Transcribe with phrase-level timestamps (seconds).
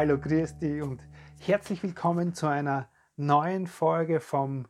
[0.00, 1.02] Hallo, grüß dich und
[1.40, 4.68] herzlich willkommen zu einer neuen Folge vom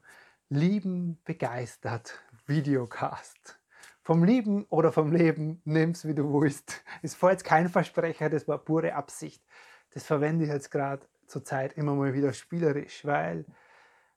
[0.49, 3.61] Lieben begeistert Videocast.
[4.01, 6.83] Vom Lieben oder vom Leben, nimm's wie du willst.
[7.03, 9.45] Es war jetzt kein Versprecher, das war pure Absicht.
[9.91, 13.45] Das verwende ich jetzt gerade zur Zeit immer mal wieder spielerisch, weil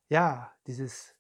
[0.08, 1.14] ja, dieses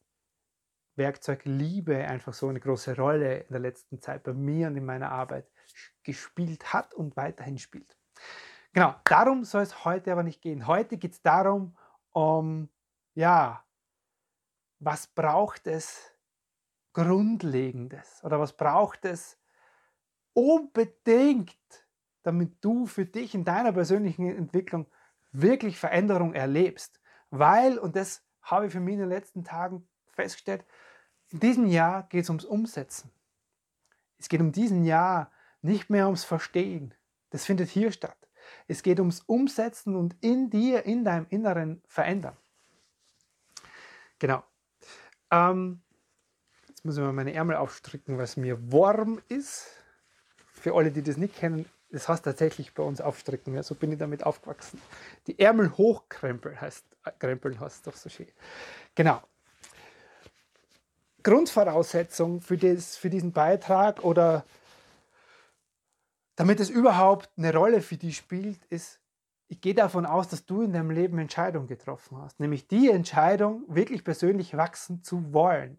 [0.95, 4.85] Werkzeug Liebe einfach so eine große Rolle in der letzten Zeit bei mir und in
[4.85, 5.51] meiner Arbeit
[6.01, 7.97] gespielt hat und weiterhin spielt.
[8.73, 10.65] Genau, darum soll es heute aber nicht gehen.
[10.65, 11.75] Heute geht es darum,
[12.13, 12.69] um,
[13.15, 13.65] ja,
[14.79, 16.11] was braucht es
[16.93, 19.37] Grundlegendes oder was braucht es
[20.33, 21.57] unbedingt,
[22.23, 24.87] damit du für dich in deiner persönlichen Entwicklung
[25.31, 26.99] wirklich Veränderung erlebst.
[27.29, 30.65] Weil, und das habe ich für mich in den letzten Tagen festgestellt,
[31.29, 33.11] in diesem Jahr geht es ums Umsetzen.
[34.17, 36.93] Es geht um diesen Jahr nicht mehr ums Verstehen.
[37.29, 38.17] Das findet hier statt.
[38.67, 42.37] Es geht ums Umsetzen und in dir, in deinem Inneren verändern.
[44.19, 44.43] Genau.
[45.31, 45.81] Ähm,
[46.67, 49.67] jetzt muss ich mal meine Ärmel aufstricken, was mir warm ist.
[50.53, 53.53] Für alle, die das nicht kennen, das heißt tatsächlich bei uns aufstricken.
[53.53, 54.79] Ja, so bin ich damit aufgewachsen.
[55.27, 58.27] Die Ärmel hochkrempeln heißt, äh, krempeln heißt doch so schön.
[58.95, 59.21] Genau.
[61.23, 64.45] Grundvoraussetzung für, das, für diesen Beitrag oder
[66.35, 68.99] damit es überhaupt eine Rolle für dich spielt, ist,
[69.47, 72.39] ich gehe davon aus, dass du in deinem Leben Entscheidungen getroffen hast.
[72.39, 75.77] Nämlich die Entscheidung, wirklich persönlich wachsen zu wollen.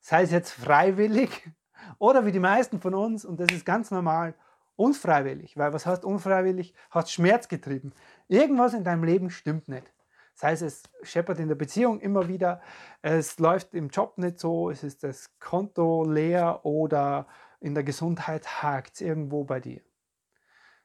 [0.00, 1.50] Sei es jetzt freiwillig
[1.98, 4.34] oder wie die meisten von uns, und das ist ganz normal,
[4.76, 5.56] unfreiwillig.
[5.56, 6.74] Weil was heißt unfreiwillig?
[6.90, 7.92] Hast Schmerz getrieben.
[8.28, 9.90] Irgendwas in deinem Leben stimmt nicht.
[10.34, 12.60] Sei es, es scheppert in der Beziehung immer wieder,
[13.02, 17.26] es läuft im Job nicht so, es ist das Konto leer oder
[17.64, 19.80] in der Gesundheit hakt es irgendwo bei dir.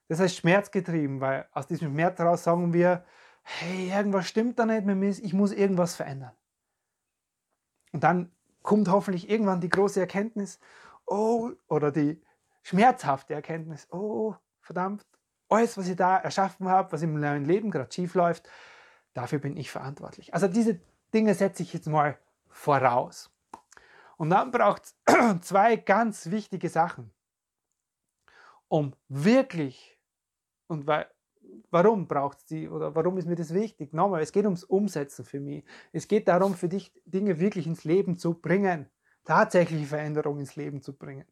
[0.07, 3.03] Das heißt schmerzgetrieben, weil aus diesem Schmerz heraus sagen wir,
[3.43, 6.31] hey, irgendwas stimmt da nicht mit mir, ich muss irgendwas verändern.
[7.91, 8.31] Und dann
[8.61, 10.59] kommt hoffentlich irgendwann die große Erkenntnis,
[11.05, 12.21] oh, oder die
[12.63, 15.05] schmerzhafte Erkenntnis, oh, verdammt,
[15.49, 18.47] alles, was ich da erschaffen habe, was im neuen Leben gerade schief läuft,
[19.13, 20.33] dafür bin ich verantwortlich.
[20.33, 20.79] Also diese
[21.13, 22.17] Dinge setze ich jetzt mal
[22.47, 23.31] voraus.
[24.19, 24.95] Und dann braucht es
[25.41, 27.09] zwei ganz wichtige Sachen,
[28.67, 29.97] um wirklich,
[30.67, 31.09] und weil,
[31.71, 33.93] warum braucht es die oder warum ist mir das wichtig?
[33.93, 35.63] Nochmal, es geht ums Umsetzen für mich.
[35.93, 38.89] Es geht darum, für dich Dinge wirklich ins Leben zu bringen,
[39.23, 41.25] tatsächliche Veränderungen ins Leben zu bringen.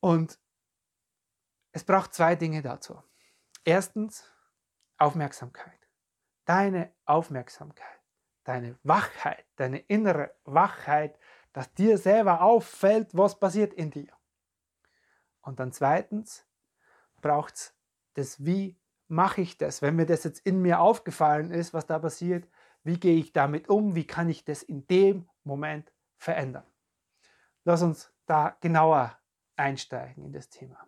[0.00, 0.38] Und
[1.72, 3.02] es braucht zwei Dinge dazu.
[3.64, 4.30] Erstens
[4.98, 5.80] Aufmerksamkeit.
[6.44, 8.00] Deine Aufmerksamkeit,
[8.44, 11.18] deine Wachheit, deine innere Wachheit
[11.52, 14.12] dass dir selber auffällt, was passiert in dir.
[15.42, 16.46] Und dann zweitens
[17.20, 17.74] braucht es
[18.14, 18.78] das, wie
[19.08, 22.48] mache ich das, wenn mir das jetzt in mir aufgefallen ist, was da passiert,
[22.84, 26.66] wie gehe ich damit um, wie kann ich das in dem Moment verändern.
[27.64, 29.18] Lass uns da genauer
[29.56, 30.86] einsteigen in das Thema.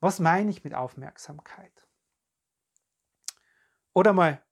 [0.00, 1.86] Was meine ich mit Aufmerksamkeit?
[3.92, 4.42] Oder mal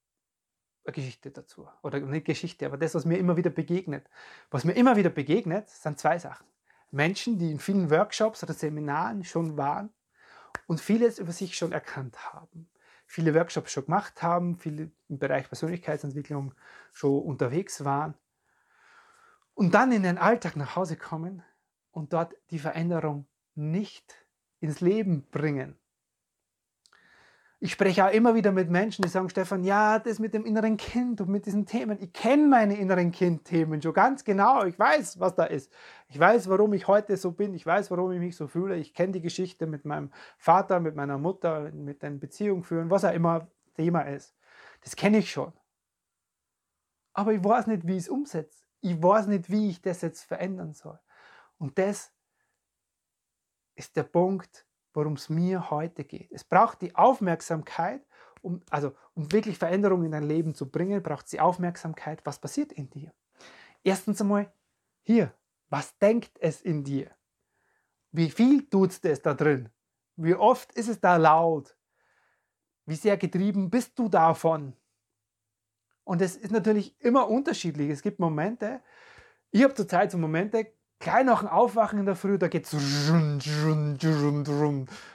[0.85, 1.69] eine Geschichte dazu.
[1.83, 4.09] Oder nicht Geschichte, aber das, was mir immer wieder begegnet.
[4.51, 6.47] Was mir immer wieder begegnet, sind zwei Sachen.
[6.91, 9.91] Menschen, die in vielen Workshops oder Seminaren schon waren
[10.67, 12.69] und vieles über sich schon erkannt haben.
[13.07, 16.55] Viele Workshops schon gemacht haben, viele im Bereich Persönlichkeitsentwicklung
[16.93, 18.15] schon unterwegs waren.
[19.55, 21.43] Und dann in den Alltag nach Hause kommen
[21.91, 24.27] und dort die Veränderung nicht
[24.61, 25.77] ins Leben bringen
[27.65, 30.77] ich spreche auch immer wieder mit Menschen, die sagen, Stefan, ja, das mit dem inneren
[30.77, 34.65] Kind und mit diesen Themen, ich kenne meine inneren Kind-Themen schon ganz genau.
[34.65, 35.73] Ich weiß, was da ist.
[36.09, 37.55] Ich weiß, warum ich heute so bin.
[37.55, 38.79] Ich weiß, warum ich mich so fühle.
[38.79, 43.05] Ich kenne die Geschichte mit meinem Vater, mit meiner Mutter, mit den Beziehungen führen, was
[43.05, 44.35] auch immer Thema ist.
[44.83, 45.53] Das kenne ich schon.
[47.13, 48.65] Aber ich weiß nicht, wie ich es umsetze.
[48.81, 50.99] Ich weiß nicht, wie ich das jetzt verändern soll.
[51.59, 52.13] Und das
[53.77, 56.31] ist der Punkt, worum es mir heute geht.
[56.33, 58.07] Es braucht die Aufmerksamkeit,
[58.43, 62.41] um, also, um wirklich Veränderungen in dein Leben zu bringen, braucht es die Aufmerksamkeit, was
[62.41, 63.13] passiert in dir.
[63.85, 64.53] Erstens einmal
[65.03, 65.33] hier,
[65.69, 67.11] was denkt es in dir?
[68.11, 69.71] Wie viel tut es da drin?
[70.17, 71.77] Wie oft ist es da laut?
[72.85, 74.77] Wie sehr getrieben bist du davon?
[76.05, 77.91] Und es ist natürlich immer unterschiedlich.
[77.91, 78.83] Es gibt Momente,
[79.51, 82.73] ich habe zurzeit so Momente, gleich nach dem Aufwachen in der Früh, da geht es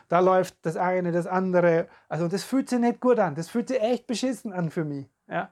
[0.07, 1.88] da läuft das eine, das andere.
[2.07, 3.36] Also das fühlt sich nicht gut an.
[3.36, 5.10] Das fühlt sich echt beschissen an für mich.
[5.28, 5.51] Ja?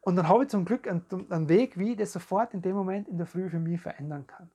[0.00, 2.74] Und dann habe ich zum Glück einen, einen Weg, wie ich das sofort in dem
[2.74, 4.50] Moment in der Früh für mich verändern kann.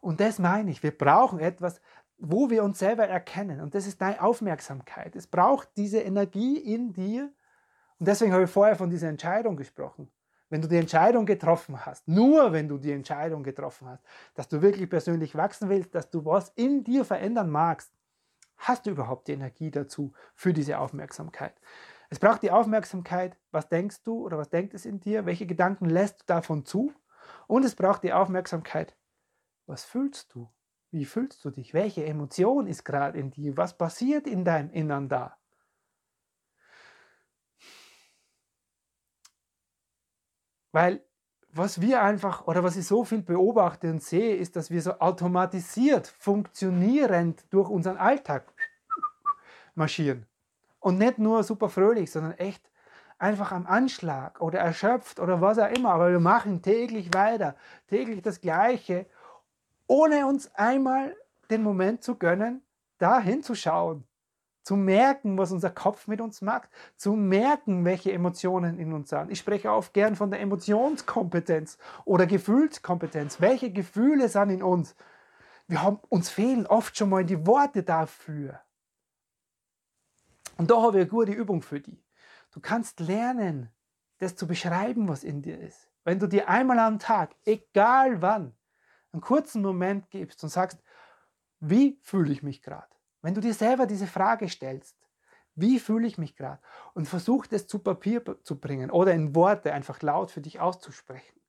[0.00, 0.82] Und das meine ich.
[0.82, 1.80] Wir brauchen etwas,
[2.18, 3.60] wo wir uns selber erkennen.
[3.60, 5.16] Und das ist deine Aufmerksamkeit.
[5.16, 7.32] Es braucht diese Energie in dir.
[7.98, 10.10] Und deswegen habe ich vorher von dieser Entscheidung gesprochen
[10.48, 14.04] wenn du die Entscheidung getroffen hast, nur wenn du die Entscheidung getroffen hast,
[14.34, 17.92] dass du wirklich persönlich wachsen willst, dass du was in dir verändern magst,
[18.58, 21.54] hast du überhaupt die Energie dazu für diese Aufmerksamkeit.
[22.08, 25.86] Es braucht die Aufmerksamkeit, was denkst du oder was denkt es in dir, welche Gedanken
[25.86, 26.92] lässt du davon zu
[27.48, 28.96] und es braucht die Aufmerksamkeit,
[29.66, 30.48] was fühlst du,
[30.92, 35.08] wie fühlst du dich, welche Emotion ist gerade in dir, was passiert in deinem Innern
[35.08, 35.36] da.
[40.76, 41.00] Weil
[41.52, 44.98] was wir einfach oder was ich so viel beobachte und sehe, ist, dass wir so
[44.98, 48.52] automatisiert, funktionierend durch unseren Alltag
[49.74, 50.26] marschieren.
[50.78, 52.70] Und nicht nur super fröhlich, sondern echt
[53.18, 55.92] einfach am Anschlag oder erschöpft oder was auch immer.
[55.92, 57.56] Aber wir machen täglich weiter,
[57.88, 59.06] täglich das Gleiche,
[59.86, 61.16] ohne uns einmal
[61.48, 62.60] den Moment zu gönnen,
[62.98, 64.04] da hinzuschauen
[64.66, 69.30] zu merken, was unser Kopf mit uns macht, zu merken, welche Emotionen in uns sind.
[69.30, 73.40] Ich spreche auch gern von der Emotionskompetenz oder Gefühlskompetenz.
[73.40, 74.96] Welche Gefühle sind in uns?
[75.68, 78.60] Wir haben, uns fehlen oft schon mal die Worte dafür.
[80.56, 82.04] Und da habe ich eine gute Übung für dich.
[82.50, 83.70] Du kannst lernen,
[84.18, 85.88] das zu beschreiben, was in dir ist.
[86.02, 88.52] Wenn du dir einmal am Tag, egal wann,
[89.12, 90.82] einen kurzen Moment gibst und sagst,
[91.60, 92.95] wie fühle ich mich gerade?
[93.26, 94.96] Wenn du dir selber diese Frage stellst,
[95.56, 96.60] wie fühle ich mich gerade?
[96.94, 101.40] Und versuch es zu Papier zu bringen oder in Worte einfach laut für dich auszusprechen.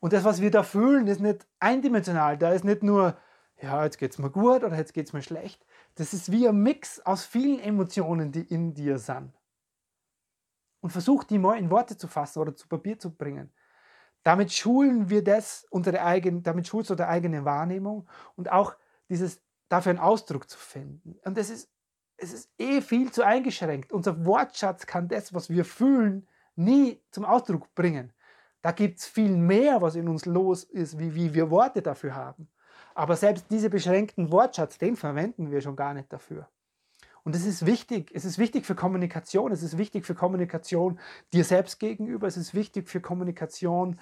[0.00, 2.36] Und das, was wir da fühlen, ist nicht eindimensional.
[2.36, 3.16] Da ist nicht nur,
[3.60, 5.64] ja, jetzt geht es mir gut oder jetzt geht es mir schlecht.
[5.94, 9.32] Das ist wie ein Mix aus vielen Emotionen, die in dir sind.
[10.80, 13.52] Und versuch die mal in Worte zu fassen oder zu Papier zu bringen.
[14.24, 18.74] Damit schulen wir das, unsere eigene, damit schulst du deine eigene Wahrnehmung und auch
[19.08, 19.40] dieses
[19.72, 21.18] dafür einen Ausdruck zu finden.
[21.24, 21.70] Und es ist,
[22.18, 23.92] es ist eh viel zu eingeschränkt.
[23.92, 28.12] Unser Wortschatz kann das, was wir fühlen, nie zum Ausdruck bringen.
[28.60, 32.14] Da gibt es viel mehr, was in uns los ist, wie, wie wir Worte dafür
[32.14, 32.48] haben.
[32.94, 36.48] Aber selbst diese beschränkten Wortschatz, den verwenden wir schon gar nicht dafür.
[37.24, 40.98] Und es ist wichtig, es ist wichtig für Kommunikation, es ist wichtig für Kommunikation
[41.32, 43.98] dir selbst gegenüber, es ist wichtig für Kommunikation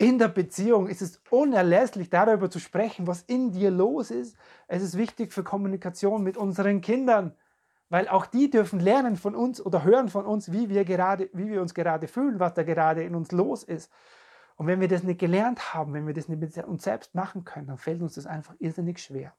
[0.00, 4.34] in der Beziehung ist es unerlässlich, darüber zu sprechen, was in dir los ist.
[4.66, 7.36] Es ist wichtig für Kommunikation mit unseren Kindern,
[7.90, 11.50] weil auch die dürfen lernen von uns oder hören von uns, wie wir, gerade, wie
[11.50, 13.92] wir uns gerade fühlen, was da gerade in uns los ist.
[14.56, 17.44] Und wenn wir das nicht gelernt haben, wenn wir das nicht mit uns selbst machen
[17.44, 19.34] können, dann fällt uns das einfach irrsinnig schwer.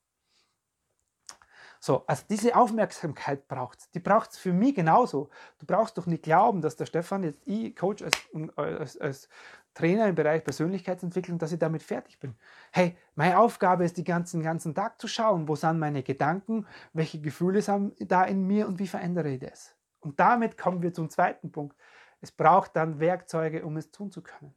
[1.84, 3.90] So, also diese Aufmerksamkeit braucht es.
[3.90, 5.32] Die braucht es für mich genauso.
[5.58, 8.16] Du brauchst doch nicht glauben, dass der Stefan jetzt ich Coach als,
[8.56, 9.30] als, als
[9.74, 12.36] Trainer im Bereich Persönlichkeitsentwicklung, dass ich damit fertig bin.
[12.72, 17.22] Hey, meine Aufgabe ist, den ganzen, ganzen Tag zu schauen, wo sind meine Gedanken, welche
[17.22, 19.76] Gefühle sind da in mir und wie verändere ich das.
[20.00, 21.78] Und damit kommen wir zum zweiten Punkt.
[22.20, 24.54] Es braucht dann Werkzeuge, um es tun zu können.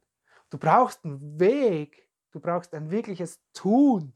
[0.49, 4.13] Du brauchst einen Weg, du brauchst ein wirkliches Tun.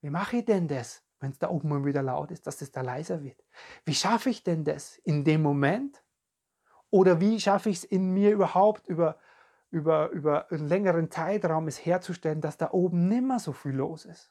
[0.00, 2.70] Wie mache ich denn das, wenn es da oben mal wieder laut ist, dass es
[2.70, 3.44] da leiser wird?
[3.84, 6.02] Wie schaffe ich denn das in dem Moment,
[6.90, 9.18] oder wie schaffe ich es in mir überhaupt über,
[9.70, 14.30] über, über einen längeren Zeitraum es herzustellen, dass da oben nimmer so viel los ist?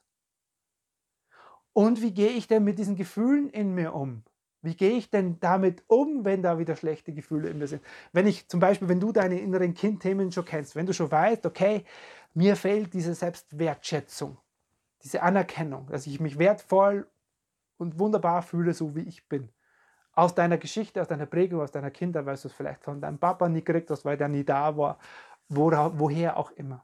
[1.74, 4.24] Und wie gehe ich denn mit diesen Gefühlen in mir um?
[4.64, 7.84] Wie gehe ich denn damit um, wenn da wieder schlechte Gefühle in mir sind?
[8.12, 11.46] Wenn ich zum Beispiel, wenn du deine inneren Kindthemen schon kennst, wenn du schon weißt,
[11.46, 11.86] okay,
[12.34, 14.38] mir fehlt diese Selbstwertschätzung,
[15.04, 17.08] diese Anerkennung, dass ich mich wertvoll
[17.78, 19.50] und wunderbar fühle, so wie ich bin
[20.18, 23.20] aus deiner Geschichte, aus deiner Prägung, aus deiner Kindheit, weil du es vielleicht von deinem
[23.20, 24.98] Papa nie gekriegt hast, weil der nie da war,
[25.48, 26.84] wo, woher auch immer.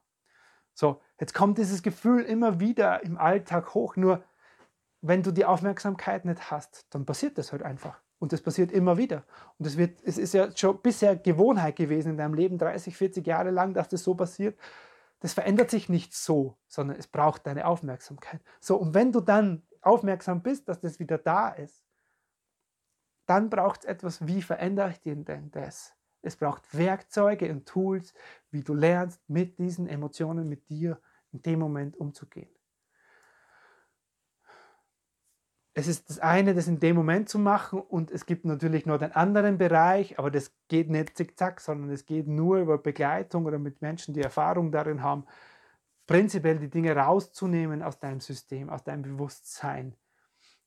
[0.76, 4.24] So, jetzt kommt dieses Gefühl immer wieder im Alltag hoch, nur
[5.02, 8.00] wenn du die Aufmerksamkeit nicht hast, dann passiert das halt einfach.
[8.20, 9.24] Und das passiert immer wieder.
[9.58, 13.26] Und es, wird, es ist ja schon bisher Gewohnheit gewesen in deinem Leben, 30, 40
[13.26, 14.60] Jahre lang, dass das so passiert.
[15.22, 18.42] Das verändert sich nicht so, sondern es braucht deine Aufmerksamkeit.
[18.60, 21.84] So, und wenn du dann aufmerksam bist, dass das wieder da ist,
[23.26, 25.96] dann braucht es etwas, wie verändere ich denn das?
[26.22, 28.14] Es braucht Werkzeuge und Tools,
[28.52, 31.00] wie du lernst, mit diesen Emotionen, mit dir
[31.32, 32.54] in dem Moment umzugehen.
[35.76, 39.00] es ist das eine, das in dem Moment zu machen und es gibt natürlich noch
[39.00, 43.58] den anderen Bereich, aber das geht nicht zickzack, sondern es geht nur über Begleitung oder
[43.58, 45.26] mit Menschen, die Erfahrung darin haben,
[46.06, 49.96] prinzipiell die Dinge rauszunehmen aus deinem System, aus deinem Bewusstsein,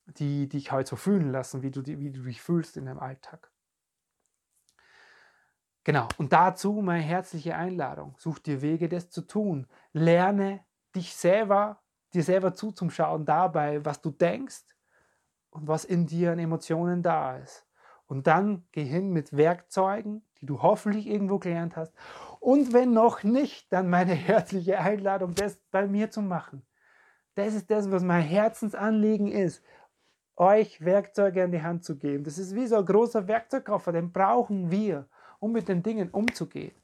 [0.07, 3.51] die dich halt so fühlen lassen, wie du, wie du dich fühlst in deinem Alltag.
[5.85, 8.17] Genau, und dazu meine herzliche Einladung.
[8.19, 9.69] Such dir Wege, das zu tun.
[9.93, 11.83] Lerne dich selber,
[12.13, 14.65] dir selber zuzuschauen dabei, was du denkst,
[15.57, 17.67] und was in dir an Emotionen da ist.
[18.07, 21.93] Und dann geh hin mit Werkzeugen, die du hoffentlich irgendwo gelernt hast.
[22.41, 26.65] Und wenn noch nicht, dann meine herzliche Einladung, das bei mir zu machen.
[27.35, 29.63] Das ist das, was mein Herzensanliegen ist,
[30.37, 32.25] euch Werkzeuge an die Hand zu geben.
[32.25, 35.07] Das ist wie so ein großer Werkzeugkoffer, den brauchen wir,
[35.39, 36.75] um mit den Dingen umzugehen.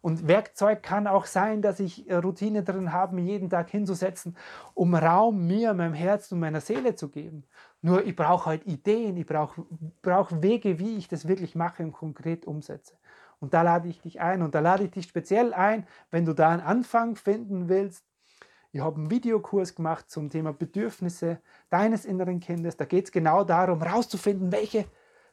[0.00, 4.36] Und Werkzeug kann auch sein, dass ich Routine drin habe, mir jeden Tag hinzusetzen,
[4.74, 7.44] um Raum mir, meinem Herzen und meiner Seele zu geben.
[7.82, 9.66] Nur ich brauche halt Ideen, ich brauche
[10.02, 12.94] brauch Wege, wie ich das wirklich mache und konkret umsetze.
[13.40, 16.32] Und da lade ich dich ein und da lade ich dich speziell ein, wenn du
[16.32, 18.04] da einen Anfang finden willst.
[18.70, 22.76] Ich habe einen Videokurs gemacht zum Thema Bedürfnisse deines inneren Kindes.
[22.76, 24.84] Da geht es genau darum, herauszufinden, welche,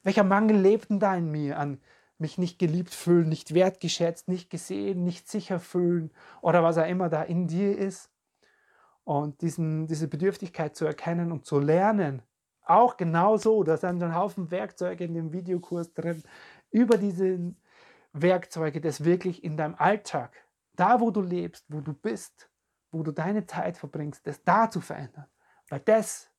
[0.03, 1.81] welcher Mangel lebt denn da in mir an
[2.17, 6.11] mich nicht geliebt fühlen, nicht wertgeschätzt, nicht gesehen, nicht sicher fühlen
[6.41, 8.09] oder was auch immer da in dir ist.
[9.03, 12.21] Und diesen, diese Bedürftigkeit zu erkennen und zu lernen,
[12.63, 16.23] auch genauso, da sind so ein Haufen Werkzeuge in dem Videokurs drin,
[16.71, 17.53] über diese
[18.13, 20.33] Werkzeuge, das wirklich in deinem Alltag,
[20.73, 22.49] da wo du lebst, wo du bist,
[22.95, 25.25] wo du deine Zeit verbringst, das da zu verändern.
[25.69, 26.31] Weil das